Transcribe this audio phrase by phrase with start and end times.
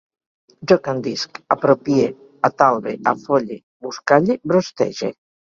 [0.71, 2.07] Jo candisc, apropie,
[2.49, 5.15] atalbe, afolle, buscalle, brostege